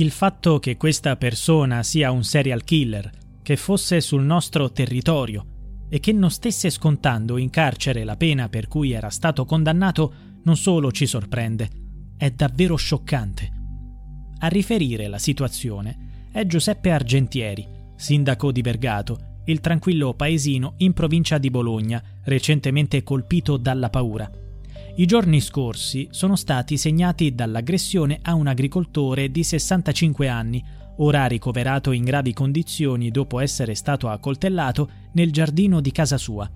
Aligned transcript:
Il 0.00 0.12
fatto 0.12 0.60
che 0.60 0.76
questa 0.76 1.16
persona 1.16 1.82
sia 1.82 2.12
un 2.12 2.22
serial 2.22 2.62
killer, 2.62 3.10
che 3.42 3.56
fosse 3.56 4.00
sul 4.00 4.22
nostro 4.22 4.70
territorio 4.70 5.86
e 5.88 5.98
che 5.98 6.12
non 6.12 6.30
stesse 6.30 6.70
scontando 6.70 7.36
in 7.36 7.50
carcere 7.50 8.04
la 8.04 8.16
pena 8.16 8.48
per 8.48 8.68
cui 8.68 8.92
era 8.92 9.10
stato 9.10 9.44
condannato 9.44 10.14
non 10.44 10.56
solo 10.56 10.92
ci 10.92 11.04
sorprende, 11.04 11.68
è 12.16 12.30
davvero 12.30 12.76
scioccante. 12.76 13.50
A 14.38 14.46
riferire 14.46 15.08
la 15.08 15.18
situazione 15.18 16.28
è 16.30 16.46
Giuseppe 16.46 16.92
Argentieri, 16.92 17.66
sindaco 17.96 18.52
di 18.52 18.60
Bergato, 18.60 19.40
il 19.46 19.58
tranquillo 19.58 20.14
paesino 20.14 20.74
in 20.76 20.92
provincia 20.92 21.38
di 21.38 21.50
Bologna, 21.50 22.00
recentemente 22.22 23.02
colpito 23.02 23.56
dalla 23.56 23.90
paura. 23.90 24.30
I 24.98 25.06
giorni 25.06 25.40
scorsi 25.40 26.08
sono 26.10 26.34
stati 26.34 26.76
segnati 26.76 27.32
dall'aggressione 27.32 28.18
a 28.20 28.34
un 28.34 28.48
agricoltore 28.48 29.30
di 29.30 29.44
65 29.44 30.26
anni, 30.26 30.60
ora 30.96 31.26
ricoverato 31.26 31.92
in 31.92 32.02
gravi 32.02 32.32
condizioni 32.32 33.12
dopo 33.12 33.38
essere 33.38 33.76
stato 33.76 34.08
accoltellato 34.08 34.90
nel 35.12 35.30
giardino 35.30 35.80
di 35.80 35.92
casa 35.92 36.18
sua. 36.18 36.50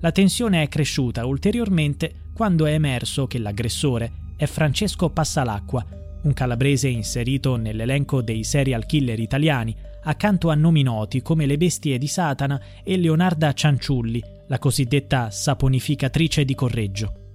La 0.00 0.10
tensione 0.10 0.64
è 0.64 0.68
cresciuta 0.68 1.24
ulteriormente 1.24 2.30
quando 2.34 2.66
è 2.66 2.72
emerso 2.72 3.28
che 3.28 3.38
l'aggressore 3.38 4.32
è 4.36 4.46
Francesco 4.46 5.10
Passalacqua, 5.10 5.86
un 6.24 6.32
calabrese 6.32 6.88
inserito 6.88 7.54
nell'elenco 7.54 8.22
dei 8.22 8.42
serial 8.42 8.86
killer 8.86 9.20
italiani, 9.20 9.72
accanto 10.02 10.50
a 10.50 10.56
nomi 10.56 10.82
noti 10.82 11.22
come 11.22 11.46
le 11.46 11.56
bestie 11.56 11.96
di 11.96 12.08
Satana 12.08 12.60
e 12.82 12.96
Leonarda 12.96 13.52
Cianciulli, 13.52 14.20
la 14.48 14.58
cosiddetta 14.58 15.30
saponificatrice 15.30 16.44
di 16.44 16.56
Correggio. 16.56 17.26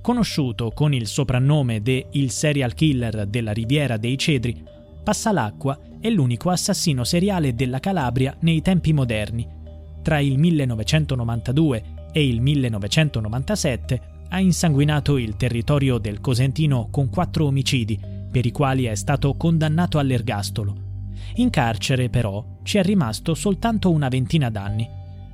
Conosciuto 0.00 0.70
con 0.70 0.94
il 0.94 1.06
soprannome 1.06 1.82
de 1.82 2.06
Il 2.12 2.30
serial 2.30 2.72
killer 2.72 3.26
della 3.26 3.52
Riviera 3.52 3.96
dei 3.96 4.16
Cedri, 4.16 4.62
Passalacqua 5.02 5.78
è 6.00 6.08
l'unico 6.08 6.50
assassino 6.50 7.04
seriale 7.04 7.54
della 7.54 7.80
Calabria 7.80 8.34
nei 8.40 8.62
tempi 8.62 8.92
moderni. 8.92 9.46
Tra 10.02 10.18
il 10.20 10.38
1992 10.38 11.82
e 12.12 12.26
il 12.26 12.40
1997 12.40 14.00
ha 14.30 14.40
insanguinato 14.40 15.16
il 15.18 15.36
territorio 15.36 15.98
del 15.98 16.20
Cosentino 16.20 16.88
con 16.90 17.10
quattro 17.10 17.46
omicidi, 17.46 17.98
per 18.30 18.46
i 18.46 18.52
quali 18.52 18.84
è 18.84 18.94
stato 18.94 19.34
condannato 19.34 19.98
all'ergastolo. 19.98 20.74
In 21.34 21.50
carcere, 21.50 22.08
però, 22.08 22.44
ci 22.62 22.78
è 22.78 22.82
rimasto 22.82 23.34
soltanto 23.34 23.90
una 23.90 24.08
ventina 24.08 24.48
d'anni. 24.48 24.88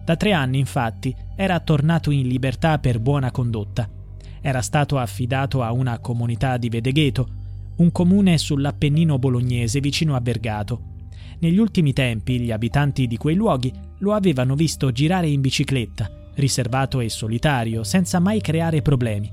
Da 0.05 0.17
tre 0.17 0.33
anni, 0.33 0.59
infatti, 0.59 1.15
era 1.37 1.61
tornato 1.61 2.11
in 2.11 2.27
libertà 2.27 2.79
per 2.79 3.01
buona 3.01 3.31
condotta 3.31 3.94
era 4.41 4.63
stato 4.63 4.99
affidato 4.99 5.63
a 5.63 5.73
una 5.73 5.99
comunità 5.99 6.57
di 6.57 6.69
Vedegheto, 6.69 7.29
un 7.77 7.91
comune 7.91 8.39
sull'Appennino 8.39 9.19
bolognese 9.19 9.81
vicino 9.81 10.15
a 10.15 10.21
Vergato. 10.21 10.93
Negli 11.41 11.59
ultimi 11.59 11.93
tempi 11.93 12.41
gli 12.41 12.51
abitanti 12.51 13.07
di 13.07 13.17
quei 13.17 13.35
luoghi 13.35 13.73
lo 13.99 14.13
avevano 14.13 14.55
visto 14.55 14.93
girare 14.93 15.29
in 15.29 15.41
bicicletta, 15.41 16.11
riservato 16.35 17.01
e 17.01 17.09
solitario, 17.09 17.83
senza 17.83 18.21
mai 18.21 18.41
creare 18.41 18.83
problemi. 18.83 19.31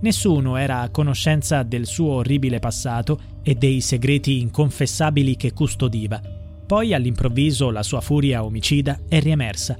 Nessuno 0.00 0.56
era 0.56 0.80
a 0.80 0.90
conoscenza 0.90 1.62
del 1.62 1.86
suo 1.86 2.12
orribile 2.12 2.60
passato 2.60 3.18
e 3.42 3.54
dei 3.54 3.80
segreti 3.80 4.40
inconfessabili 4.40 5.36
che 5.36 5.52
custodiva. 5.52 6.20
Poi 6.66 6.94
all'improvviso 6.94 7.70
la 7.70 7.82
sua 7.82 8.00
furia 8.00 8.44
omicida 8.44 9.00
è 9.08 9.20
riemersa. 9.20 9.76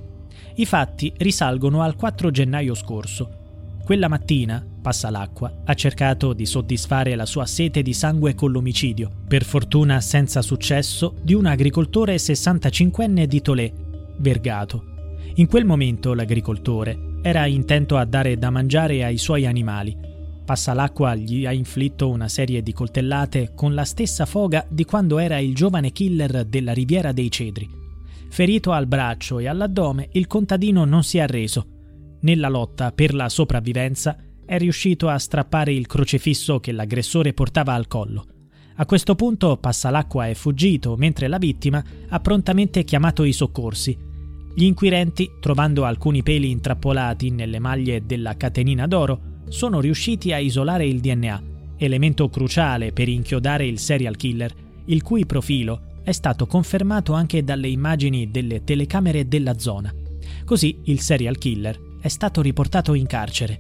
I 0.55 0.67
fatti 0.67 1.13
risalgono 1.19 1.83
al 1.83 1.95
4 1.95 2.31
gennaio 2.31 2.75
scorso, 2.75 3.38
quella 3.89 4.09
mattina, 4.09 4.63
passa 4.83 5.09
l'acqua, 5.09 5.63
ha 5.65 5.73
cercato 5.73 6.35
di 6.35 6.45
soddisfare 6.45 7.15
la 7.15 7.25
sua 7.25 7.47
sete 7.47 7.81
di 7.81 7.95
sangue 7.95 8.35
con 8.35 8.51
l'omicidio, 8.51 9.11
per 9.27 9.45
fortuna 9.45 10.03
senza 10.03 10.43
successo, 10.43 11.15
di 11.23 11.33
un 11.33 11.47
agricoltore 11.47 12.17
65enne 12.17 13.25
di 13.25 13.41
Tolè, 13.41 13.73
Vergato. 14.19 14.85
In 15.37 15.47
quel 15.47 15.65
momento 15.65 16.13
l'agricoltore 16.13 17.21
era 17.23 17.47
intento 17.47 17.97
a 17.97 18.05
dare 18.05 18.37
da 18.37 18.51
mangiare 18.51 19.05
ai 19.05 19.17
suoi 19.17 19.47
animali. 19.47 19.97
Passa 20.45 20.75
l'acqua 20.75 21.15
gli 21.15 21.47
ha 21.47 21.53
inflitto 21.53 22.11
una 22.11 22.29
serie 22.29 22.63
di 22.63 22.75
coltellate 22.75 23.53
con 23.55 23.73
la 23.73 23.87
stessa 23.87 24.27
foga 24.27 24.67
di 24.69 24.85
quando 24.85 25.17
era 25.17 25.39
il 25.39 25.55
giovane 25.55 25.93
killer 25.93 26.45
della 26.45 26.75
Riviera 26.75 27.13
dei 27.13 27.31
Cedri. 27.31 27.67
Ferito 28.29 28.73
al 28.73 28.87
braccio 28.87 29.39
e 29.39 29.49
all'addome, 29.49 30.11
il 30.13 30.27
contadino 30.27 30.85
non 30.85 31.03
si 31.03 31.17
è 31.17 31.23
arreso 31.23 31.77
nella 32.21 32.49
lotta 32.49 32.93
per 32.93 33.15
la 33.15 33.29
sopravvivenza 33.29 34.17
è 34.45 34.57
riuscito 34.57 35.09
a 35.09 35.19
strappare 35.19 35.73
il 35.73 35.87
crocefisso 35.87 36.59
che 36.59 36.73
l'aggressore 36.73 37.35
portava 37.35 37.75
al 37.75 37.87
collo. 37.87 38.25
A 38.77 38.87
questo 38.87 39.15
punto 39.15 39.57
Passalacqua 39.57 40.29
è 40.29 40.35
fuggito, 40.35 40.97
mentre 40.97 41.29
la 41.29 41.39
vittima 41.39 41.85
ha 42.09 42.21
prontamente 42.21 42.85
chiamato 42.85 43.25
i 43.25 43.33
soccorsi. 43.33 43.97
Gli 44.55 44.65
inquirenti, 44.65 45.33
trovando 45.41 45.85
alcuni 45.85 46.23
peli 46.23 46.51
intrappolati 46.51 47.31
nelle 47.31 47.59
maglie 47.59 48.07
della 48.07 48.37
catenina 48.37 48.87
d'oro, 48.87 49.37
sono 49.49 49.81
riusciti 49.81 50.33
a 50.33 50.39
isolare 50.39 50.87
il 50.87 51.01
DNA, 51.01 51.43
elemento 51.77 52.29
cruciale 52.29 52.93
per 52.93 53.09
inchiodare 53.09 53.67
il 53.67 53.79
serial 53.79 54.17
killer, 54.17 54.55
il 54.87 55.03
cui 55.03 55.27
profilo 55.27 55.97
è 56.03 56.13
stato 56.13 56.47
confermato 56.47 57.13
anche 57.13 57.45
dalle 57.45 57.69
immagini 57.69 58.31
delle 58.31 58.65
telecamere 58.65 59.29
della 59.29 59.59
zona. 59.59 59.93
Così 60.45 60.81
il 60.85 61.01
serial 61.01 61.37
killer 61.37 61.87
è 62.01 62.09
stato 62.09 62.41
riportato 62.41 62.95
in 62.95 63.07
carcere. 63.07 63.59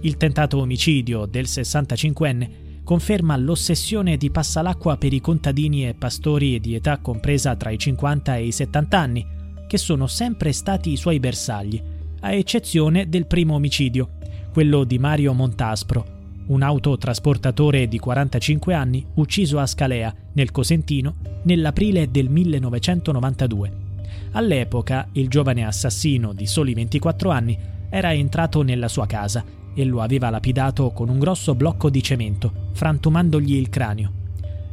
Il 0.00 0.16
tentato 0.16 0.58
omicidio 0.58 1.26
del 1.26 1.44
65enne 1.44 2.82
conferma 2.84 3.36
l'ossessione 3.36 4.16
di 4.16 4.30
Passalacqua 4.30 4.96
per 4.96 5.12
i 5.12 5.20
contadini 5.20 5.88
e 5.88 5.94
pastori 5.94 6.60
di 6.60 6.74
età 6.74 6.98
compresa 6.98 7.56
tra 7.56 7.70
i 7.70 7.78
50 7.78 8.36
e 8.36 8.46
i 8.46 8.52
70 8.52 8.98
anni, 8.98 9.26
che 9.66 9.78
sono 9.78 10.06
sempre 10.06 10.52
stati 10.52 10.92
i 10.92 10.96
suoi 10.96 11.18
bersagli, 11.18 11.82
a 12.20 12.32
eccezione 12.32 13.08
del 13.08 13.26
primo 13.26 13.54
omicidio, 13.54 14.10
quello 14.52 14.84
di 14.84 14.98
Mario 14.98 15.32
Montaspro, 15.32 16.12
un 16.46 16.62
autotrasportatore 16.62 17.88
di 17.88 17.98
45 17.98 18.74
anni 18.74 19.04
ucciso 19.14 19.58
a 19.58 19.66
Scalea, 19.66 20.14
nel 20.34 20.50
Cosentino, 20.50 21.16
nell'aprile 21.44 22.10
del 22.10 22.28
1992. 22.28 23.83
All'epoca 24.32 25.08
il 25.12 25.28
giovane 25.28 25.64
assassino 25.64 26.32
di 26.32 26.46
soli 26.46 26.74
24 26.74 27.30
anni 27.30 27.58
era 27.88 28.12
entrato 28.12 28.62
nella 28.62 28.88
sua 28.88 29.06
casa 29.06 29.44
e 29.74 29.84
lo 29.84 30.00
aveva 30.00 30.30
lapidato 30.30 30.90
con 30.90 31.08
un 31.08 31.18
grosso 31.18 31.54
blocco 31.54 31.90
di 31.90 32.02
cemento, 32.02 32.70
frantumandogli 32.72 33.54
il 33.54 33.68
cranio. 33.68 34.12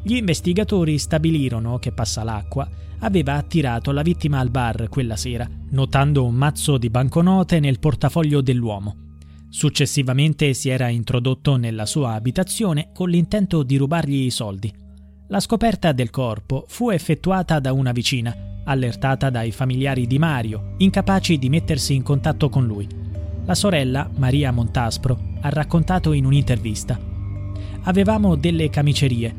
Gli 0.03 0.15
investigatori 0.15 0.97
stabilirono 0.97 1.77
che 1.77 1.91
Passalacqua 1.91 2.67
aveva 2.99 3.35
attirato 3.35 3.91
la 3.91 4.01
vittima 4.01 4.39
al 4.39 4.49
bar 4.49 4.89
quella 4.89 5.15
sera, 5.15 5.47
notando 5.69 6.25
un 6.25 6.35
mazzo 6.35 6.77
di 6.77 6.89
banconote 6.89 7.59
nel 7.59 7.79
portafoglio 7.79 8.41
dell'uomo. 8.41 8.95
Successivamente 9.49 10.53
si 10.53 10.69
era 10.69 10.87
introdotto 10.87 11.57
nella 11.57 11.85
sua 11.85 12.13
abitazione 12.13 12.91
con 12.93 13.09
l'intento 13.09 13.63
di 13.63 13.77
rubargli 13.77 14.25
i 14.25 14.29
soldi. 14.29 14.73
La 15.27 15.39
scoperta 15.39 15.91
del 15.91 16.09
corpo 16.09 16.65
fu 16.67 16.89
effettuata 16.89 17.59
da 17.59 17.73
una 17.73 17.91
vicina, 17.91 18.35
allertata 18.63 19.29
dai 19.29 19.51
familiari 19.51 20.07
di 20.07 20.19
Mario, 20.19 20.73
incapaci 20.77 21.37
di 21.37 21.49
mettersi 21.49 21.93
in 21.93 22.03
contatto 22.03 22.49
con 22.49 22.65
lui. 22.65 22.87
La 23.45 23.55
sorella, 23.55 24.09
Maria 24.17 24.51
Montaspro, 24.51 25.19
ha 25.41 25.49
raccontato 25.49 26.13
in 26.13 26.25
un'intervista. 26.25 26.99
Avevamo 27.83 28.35
delle 28.35 28.69
camicerie. 28.69 29.35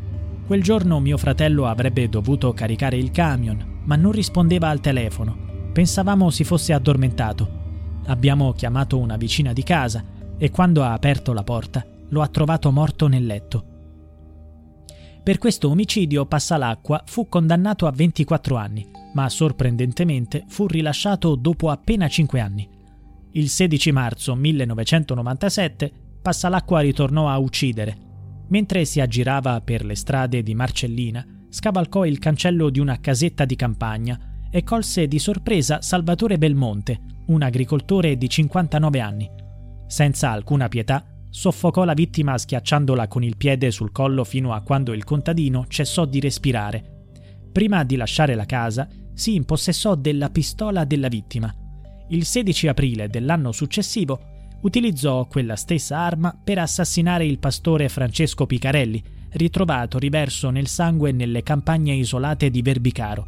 Quel 0.46 0.62
giorno 0.62 1.00
mio 1.00 1.16
fratello 1.16 1.66
avrebbe 1.66 2.08
dovuto 2.08 2.52
caricare 2.52 2.96
il 2.96 3.10
camion, 3.10 3.80
ma 3.84 3.96
non 3.96 4.12
rispondeva 4.12 4.68
al 4.68 4.80
telefono. 4.80 5.36
Pensavamo 5.72 6.30
si 6.30 6.44
fosse 6.44 6.72
addormentato. 6.72 7.60
Abbiamo 8.06 8.52
chiamato 8.52 8.98
una 8.98 9.16
vicina 9.16 9.52
di 9.52 9.62
casa 9.62 10.04
e 10.36 10.50
quando 10.50 10.82
ha 10.82 10.92
aperto 10.92 11.32
la 11.32 11.44
porta 11.44 11.86
lo 12.08 12.20
ha 12.20 12.28
trovato 12.28 12.70
morto 12.70 13.06
nel 13.06 13.24
letto. 13.24 13.71
Per 15.22 15.38
questo 15.38 15.68
omicidio 15.68 16.26
Passalacqua 16.26 17.02
fu 17.06 17.28
condannato 17.28 17.86
a 17.86 17.92
24 17.92 18.56
anni 18.56 19.00
ma 19.12 19.28
sorprendentemente 19.28 20.44
fu 20.48 20.66
rilasciato 20.66 21.34
dopo 21.34 21.70
appena 21.70 22.08
5 22.08 22.40
anni. 22.40 22.68
Il 23.32 23.48
16 23.48 23.92
marzo 23.92 24.34
1997 24.34 25.92
Passalacqua 26.22 26.80
ritornò 26.80 27.28
a 27.28 27.38
uccidere. 27.38 28.10
Mentre 28.48 28.84
si 28.84 29.00
aggirava 29.00 29.60
per 29.60 29.84
le 29.84 29.94
strade 29.94 30.42
di 30.42 30.54
Marcellina, 30.54 31.24
scavalcò 31.48 32.04
il 32.04 32.18
cancello 32.18 32.70
di 32.70 32.80
una 32.80 33.00
casetta 33.00 33.44
di 33.44 33.56
campagna 33.56 34.18
e 34.50 34.62
colse 34.62 35.08
di 35.08 35.18
sorpresa 35.18 35.80
Salvatore 35.80 36.38
Belmonte, 36.38 37.00
un 37.26 37.42
agricoltore 37.42 38.16
di 38.16 38.28
59 38.28 39.00
anni. 39.00 39.30
Senza 39.86 40.30
alcuna 40.30 40.68
pietà, 40.68 41.04
soffocò 41.34 41.84
la 41.84 41.94
vittima 41.94 42.36
schiacciandola 42.36 43.08
con 43.08 43.24
il 43.24 43.38
piede 43.38 43.70
sul 43.70 43.90
collo 43.90 44.22
fino 44.22 44.52
a 44.52 44.60
quando 44.60 44.92
il 44.92 45.02
contadino 45.02 45.64
cessò 45.66 46.04
di 46.04 46.20
respirare. 46.20 47.06
Prima 47.50 47.84
di 47.84 47.96
lasciare 47.96 48.34
la 48.34 48.44
casa, 48.44 48.86
si 49.14 49.34
impossessò 49.34 49.94
della 49.94 50.28
pistola 50.28 50.84
della 50.84 51.08
vittima. 51.08 51.52
Il 52.10 52.26
16 52.26 52.68
aprile 52.68 53.08
dell'anno 53.08 53.50
successivo 53.50 54.20
utilizzò 54.60 55.26
quella 55.26 55.56
stessa 55.56 55.96
arma 55.96 56.38
per 56.42 56.58
assassinare 56.58 57.24
il 57.24 57.38
pastore 57.38 57.88
Francesco 57.88 58.44
Picarelli, 58.44 59.02
ritrovato 59.30 59.98
riverso 59.98 60.50
nel 60.50 60.66
sangue 60.66 61.12
nelle 61.12 61.42
campagne 61.42 61.94
isolate 61.94 62.50
di 62.50 62.60
Verbicaro. 62.60 63.26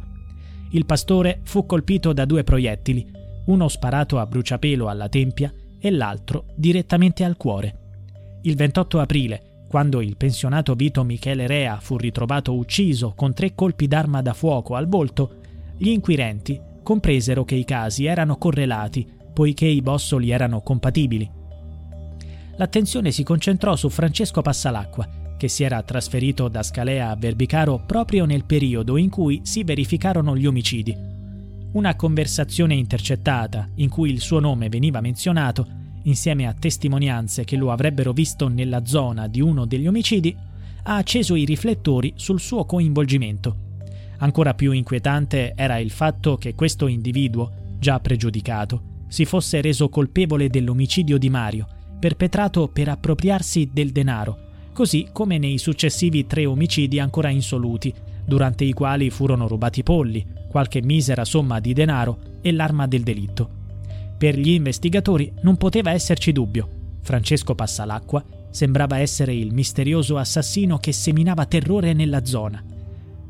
Il 0.69 0.85
pastore 0.85 1.39
fu 1.43 1.65
colpito 1.65 2.13
da 2.13 2.25
due 2.25 2.43
proiettili, 2.43 3.05
uno 3.47 3.67
sparato 3.67 4.19
a 4.19 4.27
bruciapelo 4.27 4.87
alla 4.87 5.09
tempia 5.09 5.51
e 5.79 5.89
l'altro 5.89 6.45
direttamente 6.55 7.23
al 7.23 7.35
cuore. 7.35 7.84
Il 8.45 8.55
28 8.55 8.99
aprile, 8.99 9.65
quando 9.67 10.01
il 10.01 10.17
pensionato 10.17 10.75
Vito 10.75 11.03
Michele 11.03 11.47
Rea 11.47 11.79
fu 11.79 11.97
ritrovato 11.97 12.55
ucciso 12.55 13.13
con 13.15 13.33
tre 13.33 13.55
colpi 13.55 13.87
d'arma 13.87 14.21
da 14.21 14.33
fuoco 14.33 14.75
al 14.75 14.87
volto, 14.87 15.37
gli 15.75 15.87
inquirenti 15.87 16.61
compresero 16.83 17.43
che 17.43 17.55
i 17.55 17.65
casi 17.65 18.05
erano 18.05 18.37
correlati, 18.37 19.07
poiché 19.33 19.65
i 19.65 19.81
bossoli 19.81 20.29
erano 20.29 20.61
compatibili. 20.61 21.27
L'attenzione 22.57 23.09
si 23.09 23.23
concentrò 23.23 23.75
su 23.75 23.89
Francesco 23.89 24.43
Passalacqua, 24.43 25.09
che 25.37 25.47
si 25.47 25.63
era 25.63 25.81
trasferito 25.81 26.47
da 26.47 26.61
Scalea 26.61 27.09
a 27.09 27.15
Verbicaro 27.15 27.81
proprio 27.83 28.25
nel 28.25 28.45
periodo 28.45 28.97
in 28.97 29.09
cui 29.09 29.41
si 29.41 29.63
verificarono 29.63 30.37
gli 30.37 30.45
omicidi. 30.45 30.95
Una 31.71 31.95
conversazione 31.95 32.75
intercettata, 32.75 33.69
in 33.77 33.89
cui 33.89 34.11
il 34.11 34.21
suo 34.21 34.39
nome 34.39 34.69
veniva 34.69 35.01
menzionato, 35.01 35.83
insieme 36.05 36.47
a 36.47 36.53
testimonianze 36.53 37.43
che 37.43 37.55
lo 37.55 37.71
avrebbero 37.71 38.11
visto 38.11 38.47
nella 38.47 38.85
zona 38.85 39.27
di 39.27 39.41
uno 39.41 39.65
degli 39.65 39.87
omicidi, 39.87 40.35
ha 40.83 40.95
acceso 40.95 41.35
i 41.35 41.45
riflettori 41.45 42.13
sul 42.15 42.39
suo 42.39 42.65
coinvolgimento. 42.65 43.63
Ancora 44.17 44.53
più 44.53 44.71
inquietante 44.71 45.53
era 45.55 45.77
il 45.77 45.91
fatto 45.91 46.37
che 46.37 46.55
questo 46.55 46.87
individuo, 46.87 47.51
già 47.79 47.99
pregiudicato, 47.99 48.93
si 49.07 49.25
fosse 49.25 49.61
reso 49.61 49.89
colpevole 49.89 50.49
dell'omicidio 50.49 51.17
di 51.17 51.29
Mario, 51.29 51.67
perpetrato 51.99 52.67
per 52.67 52.89
appropriarsi 52.89 53.69
del 53.73 53.91
denaro, 53.91 54.37
così 54.73 55.07
come 55.11 55.37
nei 55.37 55.57
successivi 55.57 56.27
tre 56.27 56.45
omicidi 56.45 56.99
ancora 56.99 57.29
insoluti, 57.29 57.93
durante 58.25 58.63
i 58.63 58.73
quali 58.73 59.09
furono 59.09 59.47
rubati 59.47 59.83
polli, 59.83 60.25
qualche 60.49 60.81
misera 60.81 61.25
somma 61.25 61.59
di 61.59 61.73
denaro 61.73 62.17
e 62.41 62.51
l'arma 62.51 62.87
del 62.87 63.03
delitto. 63.03 63.54
Per 64.17 64.37
gli 64.37 64.51
investigatori 64.51 65.31
non 65.41 65.57
poteva 65.57 65.91
esserci 65.91 66.31
dubbio. 66.31 66.69
Francesco 67.01 67.53
Passalacqua 67.53 68.23
sembrava 68.49 68.99
essere 68.99 69.33
il 69.33 69.53
misterioso 69.53 70.17
assassino 70.17 70.77
che 70.77 70.93
seminava 70.93 71.45
terrore 71.45 71.93
nella 71.93 72.23
zona. 72.23 72.63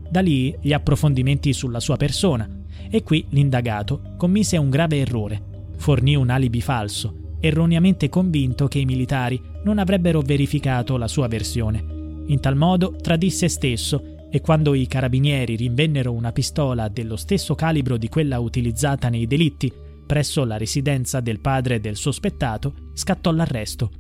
Da 0.08 0.20
lì 0.22 0.56
gli 0.62 0.72
approfondimenti 0.72 1.52
sulla 1.52 1.80
sua 1.80 1.98
persona 1.98 2.48
e 2.90 3.02
qui 3.02 3.26
l'indagato 3.30 4.14
commise 4.18 4.58
un 4.58 4.70
grave 4.70 5.00
errore. 5.00 5.42
Fornì 5.78 6.16
un 6.16 6.30
alibi 6.30 6.62
falso, 6.62 7.38
erroneamente 7.40 8.08
convinto 8.08 8.68
che 8.68 8.80
i 8.80 8.86
militari 8.86 9.42
non 9.64 9.80
avrebbero 9.80 10.22
verificato 10.22 10.96
la 10.98 11.08
sua 11.08 11.28
versione. 11.28 11.84
In 12.28 12.40
tal 12.40 12.56
modo 12.56 12.96
tradì 13.02 13.32
se 13.32 13.48
stesso 13.48 14.28
e 14.30 14.42
quando 14.42 14.74
i 14.74 14.88
carabinieri 14.88 15.56
rinvennero 15.56 16.12
una 16.12 16.32
pistola 16.32 16.88
dello 16.88 17.16
stesso 17.16 17.56
calibro 17.56 17.98
di 17.98 18.10
quella 18.10 18.40
utilizzata 18.40 19.10
nei 19.10 19.28
delitti, 19.28 19.72
presso 20.06 20.44
la 20.44 20.58
residenza 20.58 21.20
del 21.20 21.40
padre 21.40 21.80
del 21.80 21.96
sospettato, 21.96 22.92
scattò 22.94 23.32
l'arresto. 23.32 23.92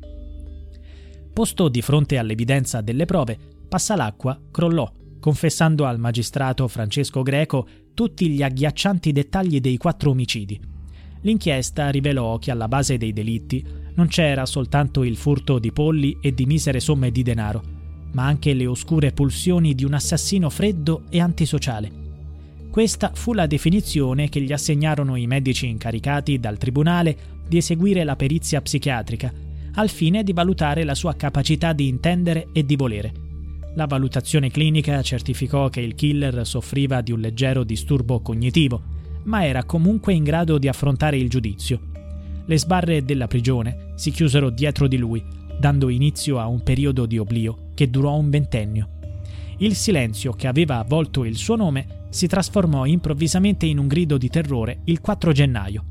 Posto 1.33 1.67
di 1.67 1.81
fronte 1.81 2.17
all'evidenza 2.17 2.81
delle 2.81 3.05
prove, 3.05 3.37
Passalacqua 3.67 4.39
crollò, 4.51 4.89
confessando 5.19 5.85
al 5.85 5.99
magistrato 5.99 6.67
Francesco 6.67 7.23
Greco 7.23 7.67
tutti 7.93 8.29
gli 8.29 8.43
agghiaccianti 8.43 9.11
dettagli 9.11 9.59
dei 9.59 9.77
quattro 9.77 10.11
omicidi. 10.11 10.59
L'inchiesta 11.21 11.89
rivelò 11.89 12.37
che 12.37 12.51
alla 12.51 12.67
base 12.67 12.97
dei 12.97 13.11
delitti 13.11 13.65
non 13.95 14.07
c'era 14.07 14.45
soltanto 14.45 15.03
il 15.03 15.17
furto 15.17 15.57
di 15.57 15.71
polli 15.71 16.17
e 16.21 16.33
di 16.33 16.45
misere 16.45 16.79
somme 16.79 17.09
di 17.09 17.23
denaro, 17.23 17.63
ma 18.11 18.25
anche 18.25 18.53
le 18.53 18.67
oscure 18.67 19.11
pulsioni 19.11 19.73
di 19.73 19.83
un 19.83 19.93
assassino 19.93 20.49
freddo 20.49 21.03
e 21.09 21.19
antisociale. 21.19 22.04
Questa 22.75 23.11
fu 23.13 23.31
la 23.31 23.45
definizione 23.45 24.27
che 24.27 24.41
gli 24.41 24.51
assegnarono 24.51 25.15
i 25.15 25.27
medici 25.27 25.65
incaricati 25.65 26.41
dal 26.41 26.57
tribunale 26.57 27.17
di 27.47 27.55
eseguire 27.55 28.03
la 28.03 28.17
perizia 28.17 28.61
psichiatrica, 28.61 29.31
al 29.75 29.87
fine 29.87 30.23
di 30.23 30.33
valutare 30.33 30.83
la 30.83 30.93
sua 30.93 31.15
capacità 31.15 31.71
di 31.71 31.87
intendere 31.87 32.47
e 32.51 32.65
di 32.65 32.75
volere. 32.75 33.13
La 33.75 33.85
valutazione 33.85 34.51
clinica 34.51 35.01
certificò 35.01 35.69
che 35.69 35.79
il 35.79 35.95
killer 35.95 36.45
soffriva 36.45 36.99
di 36.99 37.13
un 37.13 37.21
leggero 37.21 37.63
disturbo 37.63 38.19
cognitivo, 38.19 38.81
ma 39.23 39.45
era 39.45 39.63
comunque 39.63 40.11
in 40.11 40.25
grado 40.25 40.57
di 40.57 40.67
affrontare 40.67 41.15
il 41.15 41.29
giudizio. 41.29 41.79
Le 42.45 42.59
sbarre 42.59 43.05
della 43.05 43.27
prigione 43.27 43.93
si 43.95 44.11
chiusero 44.11 44.49
dietro 44.49 44.89
di 44.89 44.97
lui, 44.97 45.23
dando 45.57 45.87
inizio 45.87 46.39
a 46.39 46.47
un 46.47 46.61
periodo 46.61 47.05
di 47.05 47.19
oblio 47.19 47.69
che 47.73 47.89
durò 47.89 48.17
un 48.17 48.29
ventennio. 48.29 48.89
Il 49.59 49.75
silenzio 49.75 50.33
che 50.33 50.47
aveva 50.47 50.79
avvolto 50.79 51.23
il 51.23 51.37
suo 51.37 51.55
nome 51.55 52.03
si 52.15 52.27
trasformò 52.27 52.85
improvvisamente 52.85 53.65
in 53.65 53.77
un 53.77 53.87
grido 53.87 54.17
di 54.17 54.29
terrore 54.29 54.79
il 54.85 55.01
4 55.01 55.33
gennaio. 55.33 55.83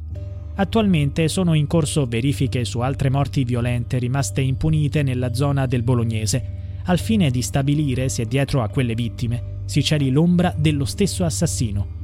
Attualmente 0.55 1.29
sono 1.29 1.53
in 1.53 1.67
corso 1.67 2.07
verifiche 2.07 2.65
su 2.65 2.79
altre 2.79 3.11
morti 3.11 3.45
violente 3.45 3.99
rimaste 3.99 4.41
impunite 4.41 5.03
nella 5.03 5.35
zona 5.35 5.67
del 5.67 5.83
Bolognese, 5.83 6.81
al 6.85 6.99
fine 6.99 7.31
di 7.31 7.43
stabilire 7.43 8.09
se 8.09 8.25
dietro 8.25 8.63
a 8.63 8.69
quelle 8.69 8.95
vittime 8.95 9.61
si 9.67 9.85
celi 9.85 10.11
l'ombra 10.11 10.55
dello 10.57 10.87
stesso 10.87 11.27
assassino. 11.27 12.04